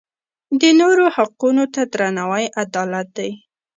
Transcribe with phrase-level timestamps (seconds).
[0.61, 3.31] د نورو حقونو ته درناوی عدالت دی.